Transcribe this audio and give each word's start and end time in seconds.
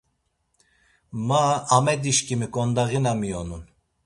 Ma, 1.27 1.43
Amedişǩimi 1.77 2.47
ǩondağina 2.53 3.13
mionun. 3.19 3.63